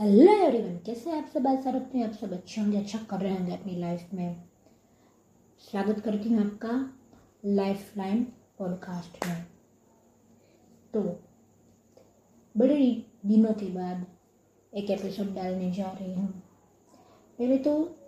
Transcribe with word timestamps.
Hello 0.00 0.32
everyone, 0.32 0.76
कैसे 0.76 1.10
आप 1.18 1.26
सब? 1.34 1.46
आशा 1.46 1.70
रखते 1.70 1.98
हैं 1.98 2.06
आप 2.06 2.12
सब 2.12 2.32
अच्छे 2.32 2.60
होंगे 2.60 2.78
अच्छा 2.78 2.98
कर 2.98 3.20
रहे 3.20 3.38
होंगे 3.38 3.52
अपनी 3.52 3.76
लाइफ 3.76 4.08
में। 4.14 4.42
स्वागत 5.58 6.00
करती 6.00 6.28
हूँ 6.28 6.44
आपका 6.46 6.98
लाइफ 7.44 7.96
लाइन 7.96 8.24
पॉडकास्ट 8.58 9.26
में। 9.26 9.46
तो 10.94 11.02
बड़े 12.56 13.06
दिनों 13.26 13.52
के 13.52 13.66
बाद 13.66 14.06
एक 14.74 14.90
एपिसोड 14.90 15.34
डालने 15.34 15.72
जा 15.72 15.90
रही 15.90 16.14
हूँ। 16.14 16.42
पहले 17.38 17.58
तो 17.58 17.98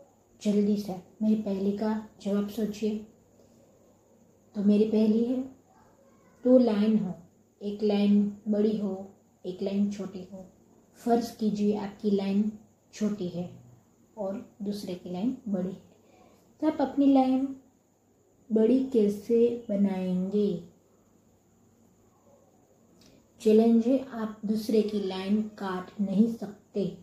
जल्दी 0.43 0.77
से, 0.77 0.97
मेरी 1.23 1.35
पहली 1.35 1.73
का 1.73 2.09
जवाब 2.23 2.49
सोचिए। 2.49 2.99
तो 4.55 4.65
मेरी 4.65 4.85
पहली 4.85 5.25
है, 5.25 5.43
दो 6.45 6.59
लाइन 6.59 6.99
हो, 6.99 7.15
एक 7.63 7.83
लाइन 7.83 8.37
बड़ी 8.49 8.79
हो, 8.79 9.11
एक 9.47 9.63
लाइन 9.63 9.91
छोटी 9.91 10.29
हो। 10.33 10.52
फ़र्ज़ 11.05 11.37
कीजिए 11.37 11.77
आपकी 11.77 12.11
लाइन 12.11 12.53
छोटी 12.93 13.29
है 13.29 13.50
और 14.18 14.57
दूसरे 14.63 14.95
की 14.95 15.11
लाइन 15.11 15.39
बड़ी 15.49 15.68
है। 15.68 15.82
तो 16.61 16.67
आप 16.67 16.79
अपनी 16.81 17.13
लाइन 17.13 17.57
बड़ी 18.53 18.85
कैसे 18.85 19.67
बनाएँगे? 19.68 20.64
चैलेंज 23.41 23.86
है, 23.86 24.08
आप 24.11 24.41
दूसरे 24.44 24.82
की 24.82 25.00
लाइन 25.00 25.43
काट 25.43 26.00
नहीं 26.00 26.35
सकते। 26.35 26.99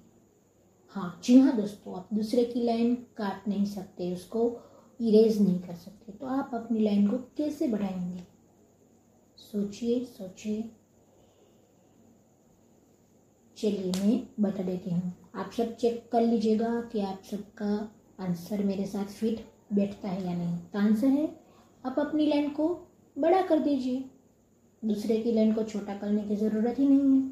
हाँ 0.89 1.21
जी 1.23 1.39
हाँ 1.39 1.57
दोस्तों, 1.57 1.95
आप 1.95 2.09
दूसरे 2.13 2.45
की 2.45 2.63
लाइन 2.63 2.95
काट 2.95 3.47
नहीं 3.47 3.65
सकते, 3.65 4.13
उसको 4.13 4.59
इरेज 5.01 5.41
नहीं 5.41 5.59
कर 5.59 5.73
सकते। 5.73 6.11
तो 6.11 6.25
आप 6.27 6.51
अपनी 6.53 6.79
लाइन 6.79 7.07
को 7.07 7.17
कैसे 7.17 7.67
बढ़ाएँगे? 7.67 8.23
सोचिए 9.37 10.05
सोचिए। 10.05 10.71
चलिए 13.61 13.91
मैं 14.01 14.27
बता 14.39 14.63
देती 14.63 14.89
हूँ। 14.89 15.29
आप 15.35 15.51
सब 15.51 15.75
चेक 15.75 16.09
कर 16.11 16.21
लीजिएगा 16.21 16.81
कि 16.81 16.99
आप 16.99 17.21
सबका 17.31 17.91
आंसर 18.19 18.63
मेरे 18.63 18.85
साथ 18.85 19.05
फिट 19.05 19.45
बैठता 19.73 20.09
है 20.09 20.25
या 20.25 20.33
नहीं। 20.33 20.57
तो 20.57 20.79
आंसर 20.79 21.07
है, 21.07 21.39
आप 21.85 21.99
अपनी 21.99 22.27
लाइन 22.27 22.49
को 22.49 22.87
बड़ा 23.17 23.41
कर 23.41 23.59
दीजिए। 23.59 24.09
दूसरे 24.85 25.17
की 25.17 25.31
लाइन 25.31 25.53
को 25.53 25.63
छोटा 25.63 25.95
करने 25.95 26.23
की 26.23 26.35
ज़रूरत 26.35 26.79
ही 26.79 26.87
नहीं 26.87 27.21
है। 27.21 27.29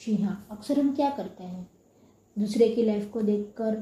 जी 0.00 0.16
हाँ 0.16 0.46
अक्सर 0.50 0.80
हम 0.80 0.94
क्या 0.94 1.10
करते 1.10 1.44
हैं? 1.44 1.70
दूसरे 2.38 2.68
की 2.68 2.82
लाइफ 2.82 3.10
को 3.10 3.22
देखकर 3.22 3.74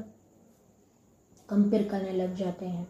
कंपेयर 1.49 1.87
करने 1.87 2.11
लग 2.11 2.35
जाते 2.35 2.65
हैं। 2.65 2.87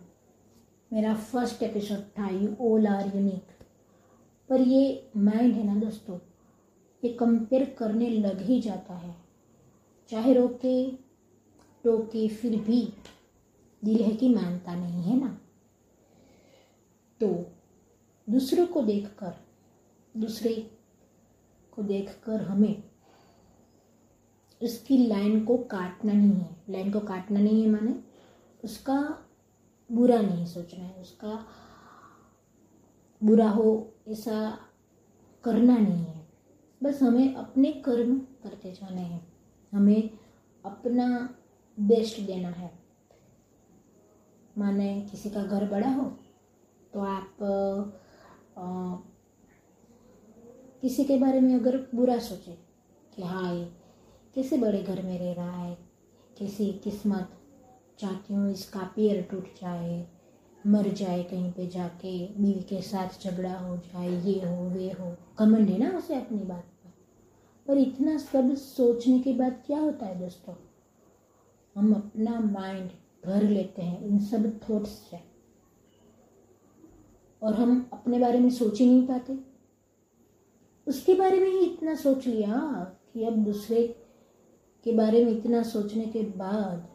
मेरा 0.93 1.13
फ़र्स्ट 1.13 1.63
एपिसोड 1.63 1.97
था 1.97 2.29
यू 2.29 2.55
ऑल 2.61 2.87
आर 2.87 3.15
यूनिक 3.15 3.51
पर 4.49 4.61
ये 4.61 5.09
माइंड 5.17 5.53
है 5.53 5.63
ना 5.63 5.75
दोस्तों 5.75 6.17
ये 7.03 7.13
कंपेयर 7.13 7.75
करने 7.79 8.09
लग 8.09 8.41
ही 8.41 8.61
जाता 8.61 8.93
है। 8.93 9.15
चाहे 10.09 10.33
रोके, 10.33 10.91
टोके, 11.83 12.27
फिर 12.27 12.61
भी 12.61 12.93
दिल 13.85 14.03
है 14.03 14.15
कि 14.15 14.35
मानता 14.35 14.75
नहीं, 14.75 15.03
है 15.03 15.19
ना? 15.19 15.41
तो 17.21 17.45
दूसरों 18.29 18.67
को 18.67 18.81
देखकर, 18.81 19.33
दूसरे 20.17 20.71
को 21.71 21.83
देखकर 21.83 22.41
हमें 22.41 22.83
उसकी 24.63 25.07
लाइन 25.07 25.45
को 25.45 25.57
काटना 25.57 26.13
नहीं 26.13 26.31
है। 26.31 26.55
लाइन 26.69 26.91
को 26.91 26.99
काटना 26.99 27.39
नहीं 27.39 27.63
है 27.63 27.69
माने, 27.69 28.03
उसका 28.63 29.25
बुरा 29.91 30.21
नहीं 30.21 30.45
सोचना 30.45 30.85
है, 30.85 31.01
उसका 31.01 31.47
बुरा 33.23 33.49
हो 33.49 33.93
ऐसा 34.07 34.59
करना 35.43 35.77
नहीं 35.77 36.05
है। 36.05 36.28
बस 36.81 37.01
हमें 37.01 37.35
अपने 37.35 37.71
कर्म 37.85 38.17
करते 38.43 38.71
जाने 38.71 39.01
हैं। 39.01 39.21
हमें 39.73 40.09
अपना 40.65 41.07
बेस्ट 41.77 42.19
देना 42.21 42.49
है। 42.49 42.71
माने 44.57 44.89
किसी 45.01 45.29
का 45.29 45.43
घर 45.43 45.65
बड़ा 45.69 45.89
हो 45.89 46.03
तो 46.93 46.99
आप 46.99 47.43
आ, 48.57 48.95
किसी 50.81 51.03
के 51.03 51.17
बारे 51.17 51.39
में 51.39 51.53
अगर 51.55 51.77
बुरा 51.95 52.17
सोचे 52.19 52.57
कि 53.15 53.23
हाँ 53.23 53.53
ये 53.55 53.65
कैसे 54.35 54.57
बड़े 54.57 54.81
घर 54.83 55.01
में 55.03 55.17
रह 55.19 55.33
रहा 55.33 55.61
है 55.63 55.77
कैसी 56.37 56.71
किस्मत 56.83 57.37
चाहती 57.99 58.33
हूँ 58.33 58.51
इसका 58.51 58.83
पैर 58.95 59.21
टूट 59.31 59.47
जाए 59.61 60.07
मर 60.67 60.87
जाए 60.93 61.23
कहीं 61.23 61.51
पे 61.51 61.67
जाके 61.67 62.17
बीवी 62.37 62.61
के 62.69 62.81
साथ 62.81 63.23
झगड़ा 63.23 63.53
हो 63.59 63.77
जाए 63.77 64.09
ये 64.09 64.39
हो 64.39 64.69
वे 64.69 64.89
हो। 64.91 65.15
कमंड 65.37 65.69
है 65.69 65.77
ना 65.79 65.97
उसे 65.97 66.15
अपनी 66.15 66.43
बात? 66.43 66.68
पर 67.69 67.77
इतना 67.77 68.17
सब 68.17 68.55
सोचने 68.55 69.19
के 69.19 69.33
बाद 69.33 69.63
क्या 69.65 69.79
होता 69.79 70.05
है 70.05 70.19
दोस्तों? 70.19 70.53
हम 71.75 71.93
अपना 71.93 72.39
माइंड 72.39 72.89
भर 73.25 73.43
लेते 73.43 73.81
हैं, 73.81 74.05
इन 74.05 74.19
सब 74.19 74.59
थॉट्स 74.69 74.89
से। 74.89 75.19
और 77.43 77.53
हम 77.53 77.89
अपने 77.93 78.19
बारे 78.19 78.39
में 78.39 78.49
सोच 78.49 78.79
ही 78.79 78.85
नहीं 78.85 79.07
पाते। 79.07 79.39
उसके 80.87 81.13
बारे 81.13 81.39
में 81.39 81.51
ही 81.51 81.65
इतना 81.65 81.95
सोच 81.95 82.27
लिया 82.27 82.59
कि 83.13 83.23
अब 83.23 83.33
दूसरे 83.33 83.87
के 84.83 84.93
बारे 84.93 85.25
में 85.25 85.31
इतना 85.31 85.63
सोचने 85.63 86.05
के 86.05 86.23
बाद 86.23 86.89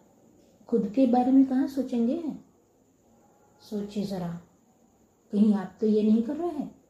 खुद 0.67 0.93
के 0.95 1.07
बारे 1.07 1.33
में 1.33 1.47
कहाँ 1.47 1.69
सोचेंगे? 1.69 2.33
सोचिए 3.71 4.05
ज़रा। 4.05 4.41
कहीं 5.33 5.55
आप 5.55 5.77
तो 5.81 5.87
ये 5.87 6.03
नहीं 6.03 6.23
कर 6.23 6.37
रहे 6.37 6.49
हैं। 6.49 6.85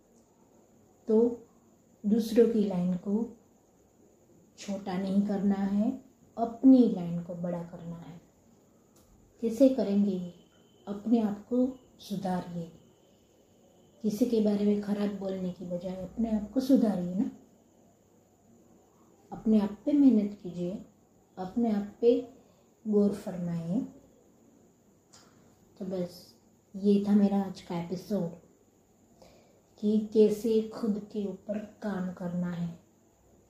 तो 1.08 1.38
दूसरों 2.06 2.48
की 2.48 2.64
लाइन 2.64 2.94
को 2.96 3.36
छोटा 4.66 4.98
नहीं 4.98 5.22
करना 5.22 5.54
है, 5.54 6.04
अपनी 6.38 6.78
लाइन 6.78 7.22
को 7.22 7.34
बड़ा 7.34 7.62
करना 7.62 7.96
है। 7.96 8.20
कैसे 9.40 9.68
करेंगे 9.68 10.34
अपने 10.88 11.20
आप 11.20 11.46
को 11.48 11.78
सुधारिए। 11.98 12.72
किसी 14.02 14.26
के 14.26 14.40
बारे 14.40 14.64
में 14.64 14.82
खराब 14.82 15.18
बोलने 15.18 15.50
की 15.50 15.64
बजाय 15.64 15.96
अपने 15.96 16.30
आप 16.30 16.52
को 16.52 16.60
सुधारिए 16.60 17.14
ना। 17.14 17.30
अपने 19.32 19.60
आप 19.60 19.78
पे 19.86 19.92
मेहनत 19.92 20.38
कीजिए, 20.42 20.84
अपने 21.38 21.72
आप 21.72 21.92
पे 22.00 22.28
गौर 22.88 23.12
फरमाइए। 23.12 23.80
तो 25.78 25.84
बस, 25.84 26.34
ये 26.76 27.04
था 27.08 27.12
मेरा 27.12 27.42
आज 27.42 27.62
का 27.62 27.84
एपिसोड 27.84 28.30
कि 29.78 30.10
कैसे 30.12 30.62
खुद 30.62 31.08
के 31.12 31.26
ऊपर 31.26 31.58
काम 31.58 32.12
करना 32.12 32.50
है। 32.50 32.83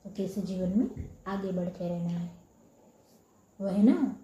तो 0.04 0.10
कैसे 0.16 0.42
जीवन 0.42 0.78
में 0.78 1.10
आगे 1.26 1.52
बढ़ते 1.52 1.88
रहना 1.88 2.08
है? 2.08 2.30
वह 3.60 3.82
ना? 3.82 4.16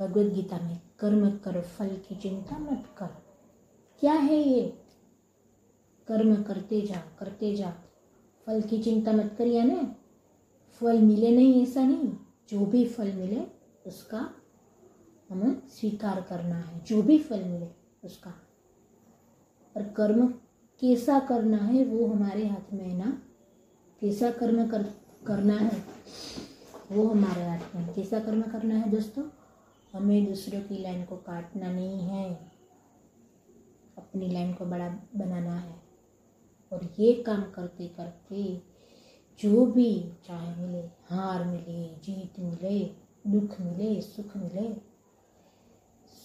भगवत 0.00 0.32
गीता 0.32 0.60
में 0.60 0.80
कर्म 0.98 1.30
कर, 1.30 1.60
फल 1.60 1.96
की 2.08 2.14
चिंता 2.14 2.58
मत 2.58 2.94
कर। 2.98 3.06
क्या 4.00 4.12
है 4.12 4.36
ये? 4.36 4.78
कर्म 6.08 6.42
करते 6.42 6.80
जा 6.80 7.02
करते 7.18 7.56
जा। 7.56 7.74
फल 8.46 8.62
की 8.62 8.82
चिंता 8.82 9.12
मत 9.12 9.34
कर 9.38 9.46
यानी 9.46 9.96
फल 10.68 10.98
मिले 10.98 11.36
नहीं, 11.36 11.62
ऐसा 11.62 11.84
नहीं। 11.84 12.12
जो 12.50 12.66
भी 12.66 12.84
फल 12.84 13.12
मिले, 13.12 13.46
उसका 13.86 14.34
हमें 15.30 15.68
स्वीकार 15.68 16.20
करना 16.20 16.56
है। 16.56 16.84
जो 16.84 17.02
भी 17.02 17.18
फल 17.18 17.44
मिले, 17.44 17.68
उसका। 18.04 18.30
और 19.76 19.88
कर्म 19.88 20.28
कैसा 20.80 21.18
करना 21.18 21.56
है, 21.56 21.84
वो 21.84 22.06
हमारे 22.06 22.46
हाथ 22.46 22.72
में 22.72 22.84
है 22.84 22.98
ना। 22.98 23.22
कैसा 24.02 24.30
कर्म 24.30 24.68
कर, 24.68 24.82
करना 25.26 25.54
है? 25.54 25.82
वो 26.92 27.08
हमारे 27.08 27.42
हाथ 27.42 27.76
में 27.76 27.94
कैसा 27.94 28.20
कर्म 28.20 28.42
करना 28.42 28.74
है 28.74 28.90
दोस्तों? 28.90 29.24
हमें 29.92 30.26
दूसरों 30.26 30.60
की 30.60 30.82
लाइन 30.82 31.04
को 31.04 31.16
काटना 31.16 31.72
नहीं 31.72 31.98
है। 31.98 32.50
अपनी 33.98 34.28
लाइन 34.28 34.54
को 34.54 34.66
बड़ा 34.66 34.88
बनाना 35.16 35.58
है। 35.58 35.82
और 36.72 36.94
ये 36.98 37.22
काम 37.22 37.42
करते 37.50 37.88
करते 37.88 38.62
जो 39.40 39.66
भी 39.66 40.12
चाहे 40.26 40.66
मिले, 40.66 40.80
हार 40.80 41.44
मिले, 41.44 41.94
जीत 41.94 42.40
मिले, 42.40 42.84
दुख 43.26 43.60
मिले, 43.60 44.00
सुख 44.00 44.36
मिले, 44.36 44.74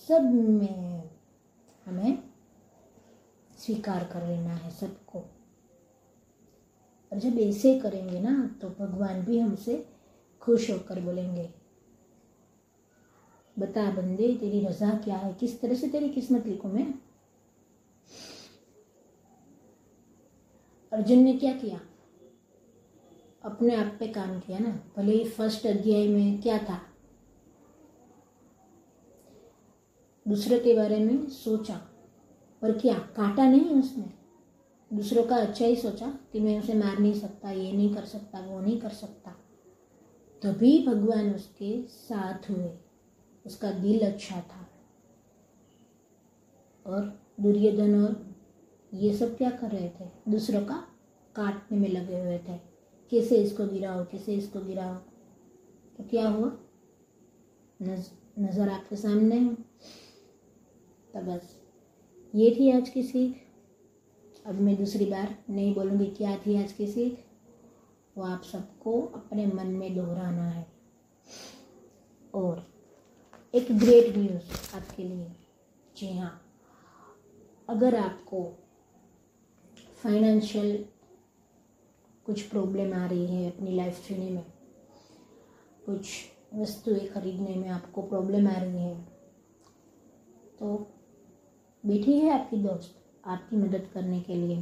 सब 0.07 0.21
में 0.33 1.09
हमें 1.85 2.23
स्वीकार 3.57 4.03
कर 4.03 4.27
लेना 4.27 4.55
है 4.55 4.71
सबको। 4.71 5.25
और 7.11 7.19
जब 7.19 7.39
ऐसे 7.39 7.79
करेंगे 7.79 8.19
ना 8.19 8.57
तो 8.61 8.69
भगवान 8.69 9.21
भी 9.21 9.39
हमसे 9.39 9.85
खुश 10.41 10.69
होकर 10.71 10.99
बोलेंगे, 10.99 11.49
बता 13.59 13.91
बंदे, 13.91 14.35
तेरी 14.35 14.65
रजा 14.65 14.89
क्या 14.97 15.15
है? 15.15 15.33
किस 15.33 15.59
तरह 15.61 15.75
से 15.75 15.87
तेरी 15.87 16.09
किस्मत 16.09 16.47
लिखूं 16.47 16.69
मैं? 16.69 16.93
अर्जुन 20.91 21.19
ने 21.19 21.33
क्या 21.37 21.53
किया? 21.53 21.79
अपने 23.43 23.75
आप 23.75 23.95
पे 23.99 24.07
काम 24.07 24.39
किया 24.39 24.59
ना। 24.59 24.79
भले 24.97 25.13
ही 25.13 25.29
फ़र्स्ट 25.29 25.67
अध्याय 25.67 26.07
में 26.07 26.41
क्या 26.41 26.57
था? 26.57 26.81
दूसरे 30.27 30.59
के 30.59 30.73
बारे 30.73 30.99
में 30.99 31.27
सोचा। 31.27 31.75
और 32.63 32.77
क्या? 32.77 32.93
काटा 32.93 33.49
नहीं 33.49 33.69
उसने? 33.71 34.26
दूसरों 34.93 35.23
का 35.23 35.35
अच्छा 35.35 35.65
ही 35.65 35.75
सोचा 35.75 36.07
कि 36.31 36.39
मैं 36.39 36.59
उसे 36.59 36.73
मार 36.73 36.99
नहीं 36.99 37.13
सकता 37.13 37.51
ये 37.51 37.71
नहीं 37.71 37.95
कर 37.95 38.05
सकता 38.05 38.39
वो 38.39 38.59
नहीं 38.59 38.79
कर 38.81 38.89
सकता। 38.89 39.31
तभी 40.41 40.87
भगवान 40.87 41.33
उसके 41.33 41.81
साथ 41.81 42.49
हुए। 42.49 42.69
उसका 43.45 43.71
दिल 43.71 43.99
अच्छा 43.99 44.41
था। 44.41 44.67
और 46.85 47.19
दुर्योधन 47.41 48.05
और 48.05 48.35
ये 48.93 49.13
सब 49.17 49.37
क्या 49.37 49.49
कर 49.49 49.71
रहे 49.71 49.89
थे? 49.89 50.09
दूसरों 50.29 50.61
का 50.65 50.83
काटने 51.35 51.77
में 51.77 51.89
लगे 51.89 52.19
हुए 52.19 52.37
थे। 52.37 52.57
कैसे 53.11 53.37
इसको 53.37 53.67
गिराओ 53.67 54.05
कैसे 54.05 54.35
इसको 54.35 54.59
गिराओ? 54.59 54.95
तो 55.97 56.03
क्या 56.03 56.29
हुआ? 56.29 56.51
नज, 57.81 58.09
नज़र 58.39 58.69
आपके 58.69 58.95
सामने 58.95 59.35
है। 59.35 59.53
तो 61.13 61.21
बस 61.21 61.59
ये 62.35 62.55
थी 62.59 62.71
आज 62.71 62.89
की 62.89 63.03
सीख। 63.03 63.46
अब 64.47 64.59
मैं 64.61 64.75
दूसरी 64.75 65.05
बार 65.05 65.35
नहीं 65.49 65.73
बोलूँगी 65.75 66.05
क्या 66.07 66.35
थी 66.37 66.55
आज 66.63 66.71
की 66.71 66.85
सीख 66.87 67.23
वो 68.15 68.23
आप 68.23 68.43
सबको 68.43 69.01
अपने 69.15 69.45
मन 69.45 69.67
में 69.67 69.95
दोहराना 69.95 70.43
है। 70.43 70.65
और 72.33 72.63
एक 73.53 73.71
ग्रेट 73.79 74.17
न्यूज़ 74.17 74.75
आपके 74.75 75.03
लिए। 75.03 75.31
जी 75.97 76.11
हाँ। 76.17 76.31
अगर 77.69 77.95
आपको 77.95 78.43
फाइनेंशियल 80.03 80.85
कुछ 82.25 82.41
प्रॉब्लम 82.41 82.93
आ 82.93 83.05
रही 83.05 83.25
है 83.25 83.51
अपनी 83.51 83.75
लाइफ 83.75 84.07
जीने 84.07 84.29
में, 84.29 84.45
कुछ 85.85 86.09
वस्तुएँ 86.53 87.07
खरीदने 87.07 87.55
में 87.55 87.67
आपको 87.69 88.01
प्रॉब्लम 88.01 88.47
आ 88.47 88.55
रही 88.55 88.77
है 88.77 88.95
तो 90.59 90.77
बैठी 91.83 92.19
है 92.19 92.31
आपकी 92.39 92.57
दोस्त। 92.57 93.03
आपकी 93.27 93.55
मदद 93.55 93.89
करने 93.93 94.21
के 94.21 94.35
लिए। 94.35 94.61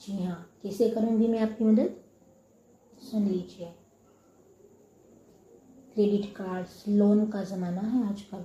जी 0.00 0.24
हाँ 0.24 0.58
कैसे 0.62 0.90
करूँगी 0.90 1.28
मैं 1.28 1.38
आपकी 1.38 1.64
मदद? 1.64 1.96
सुन 2.98 3.22
लीजिए। 3.22 3.74
क्रेडिट 5.94 6.36
कार्ड्स, 6.36 6.84
लोन 6.88 7.26
का 7.26 7.44
ज़माना 7.44 7.80
है 7.80 8.08
आजकल। 8.08 8.38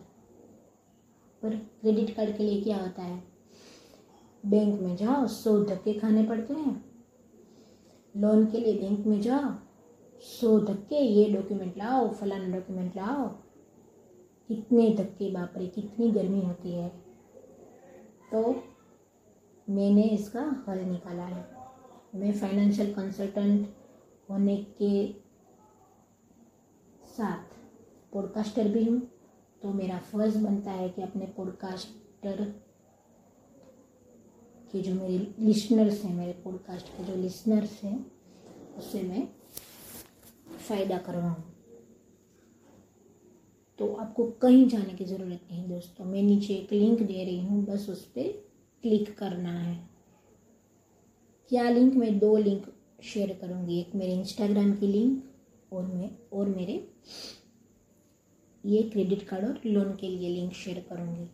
पर 1.42 1.56
क्रेडिट 1.56 2.16
कार्ड 2.16 2.38
के 2.38 2.44
लिए 2.44 2.62
क्या 2.62 2.78
होता 2.78 3.02
है? 3.02 3.24
बैंक 4.46 4.82
में 4.82 4.96
जाओ, 4.96 5.28
सौ 5.28 5.64
धक्के 5.64 5.94
खाने 5.94 6.24
पड़ते 6.24 6.54
हैं। 6.54 6.86
लोन 8.18 8.46
के 8.46 8.58
लिए 8.58 8.78
बैंक 8.78 9.06
में 9.06 9.22
जाओ, 9.22 9.56
सौ 10.22 10.60
धक्के, 10.60 10.96
ये 10.96 11.34
डॉक्यूमेंट 11.34 11.78
लाओ, 11.78 12.10
फलाना 12.10 12.56
डॉक्यूमेंट 12.56 12.96
लाओ। 12.96 13.28
कितने 14.48 14.94
धक्के, 14.94 15.32
बाप 15.32 15.54
रे, 15.58 15.68
कितनी 15.68 16.12
गर्मी 16.12 16.42
होती 16.42 16.72
है। 16.72 16.90
तो 18.32 18.64
मैंने 19.70 20.04
इसका 20.04 20.42
हल 20.68 20.80
निकाला 20.82 21.24
है। 21.24 21.46
मैं 22.16 22.32
फाइनेंशियल 22.40 22.94
कंसल्टेंट 22.94 23.68
होने 24.30 24.56
के 24.82 25.08
साथ 27.08 27.58
पॉडकास्टर 28.14 28.68
भी 28.68 28.84
हूँ 28.84 29.00
तो 29.62 29.74
मेरा 29.74 29.98
फ़र्ज़ 30.12 30.38
बनता 30.38 30.72
है 30.72 30.90
कि 30.90 31.02
अपने 31.02 31.26
पॉडकास्टर 31.38 32.44
के 34.72 34.82
जो 34.82 34.94
मेरे 34.96 35.18
लिसनर्स 35.40 36.04
हैं, 36.04 36.14
मेरे 36.16 36.34
पॉडकास्ट 36.44 36.88
के 36.88 37.04
जो 37.04 37.16
लिसनर्स 37.16 37.84
हैं, 37.84 38.06
उससे 38.78 39.02
मैं 39.04 39.28
फ़ायदा 40.68 40.98
करवाऊँ। 40.98 41.44
तो 43.80 43.94
आपको 43.94 44.26
कहीं 44.42 44.68
जाने 44.70 44.94
की 44.94 45.06
ज़रूरत 45.06 45.48
नहीं 45.52 45.68
दोस्तों। 45.70 46.06
मैं 46.06 46.22
नीचे 46.24 46.54
एक 46.54 46.74
लिंक 46.74 47.02
दे 47.02 47.24
रही 47.24 47.40
हूँ, 47.40 47.64
बस 47.66 47.90
उस 47.90 48.06
पर 48.08 48.49
क्लिक 48.84 49.18
करना 49.18 49.52
है। 49.52 49.78
क्या 51.52 51.70
लिंक 51.70 51.94
मैं 51.94 52.18
दो 52.20 52.36
लिंक 52.38 52.66
शेयर 53.04 53.38
करूँगी? 53.42 53.80
एक 53.80 53.96
मेरे 53.96 54.14
इंस्टाग्राम 54.14 54.74
की 54.74 54.88
लिंक 54.88 55.74
और 55.74 55.86
मैं 55.86 56.10
और 56.34 56.50
मेरे 56.50 56.74
ये 58.64 58.82
क्रेडिट 58.84 59.28
कार्ड 59.28 59.46
और 59.46 59.60
लोन 59.66 59.96
के 59.96 60.08
लिए 60.08 60.30
लिंक 60.30 60.54
शेयर 60.54 60.86
करूँगी। 60.90 61.28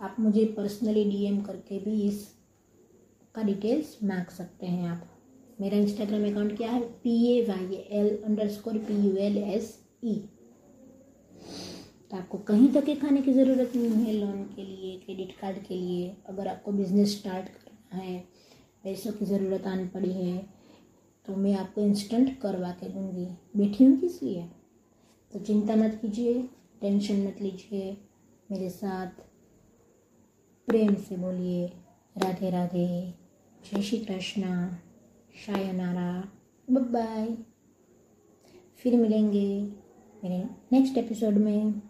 आप 0.00 0.16
मुझे 0.20 0.44
पर्सनली 0.56 1.04
डीएम 1.04 1.40
करके 1.40 1.78
भी 1.78 2.00
इस 2.02 2.26
का 3.34 3.42
डिटेल्स 3.42 3.96
मांग 4.04 4.26
सकते 4.26 4.66
हैं 4.66 4.88
आप। 4.88 5.08
मेरा 5.60 5.78
इंस्टाग्राम 5.78 6.30
अकाउंट 6.30 6.56
क्या 6.56 6.70
है? 6.70 6.80
P 6.80 7.14
A 7.28 7.44
Y 7.44 7.76
L 7.90 8.16
underscore 8.48 8.78
P 8.78 8.94
U 8.98 9.16
L 9.16 9.38
S 9.38 9.78
E 10.04 10.14
तो 12.10 12.16
आपको 12.16 12.38
कहीं 12.48 12.68
तक 12.72 12.84
के 12.84 12.94
खाने 12.94 13.22
की 13.22 13.32
ज़रूरत 13.32 13.72
नहीं 13.76 14.04
है 14.04 14.12
लोन 14.14 14.42
के 14.56 14.62
लिए 14.62 14.96
क्रेडिट 14.98 15.32
कार्ड 15.38 15.56
के 15.58 15.74
लिए। 15.76 16.14
अगर 16.28 16.48
आपको 16.48 16.72
बिज़नेस 16.72 17.16
स्टार्ट 17.18 17.48
करना 17.48 17.98
है, 17.98 18.18
पैसों 18.84 19.12
की 19.12 19.24
ज़रूरत 19.24 19.66
आनी 19.66 19.84
पड़ी 19.88 20.12
है 20.12 20.36
तो 21.26 21.36
मैं 21.36 21.54
आपको 21.54 21.80
इंस्टेंट 21.80 22.38
करवा 22.40 22.70
के 22.72 22.88
दूँगी। 22.88 23.24
बैठी 23.56 23.84
हूँ 23.84 23.96
किस 24.00 24.22
लिए? 24.22 24.42
तो 25.32 25.38
चिंता 25.40 25.76
मत 25.76 25.98
कीजिए 26.02 26.42
टेंशन 26.80 27.26
मत 27.26 27.40
लीजिए, 27.42 27.96
मेरे 28.50 28.68
साथ 28.70 29.20
प्रेम 30.68 30.94
से 30.98 31.16
बोलिए, 31.16 31.66
राधे 32.16 32.50
राधे, 32.50 33.12
जय 33.62 33.82
श्री 33.82 33.98
कृष्णा 34.00 34.78
शायनारा 35.36 36.12
बाय 36.68 37.26
फिर 38.80 38.96
मिलेंगे 38.96 39.48
मेरे 40.22 40.38
नेक्स्ट 40.72 40.96
एपिसोड 40.98 41.34
में। 41.34 41.82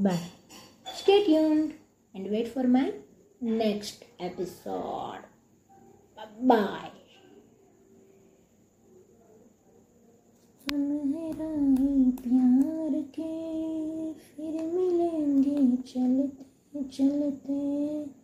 Bye 0.00 0.16
stay 0.98 1.18
tuned 1.24 1.72
and 2.14 2.28
wait 2.28 2.46
for 2.46 2.66
my 2.66 2.92
next 3.42 4.04
episode 4.20 5.22
bye 6.42 6.90
प्यार 12.22 13.00
के 13.18 14.12
फिर 14.12 14.62
मिलेंगे 14.66 15.76
चलते 15.76 16.82
चलते। 16.84 18.14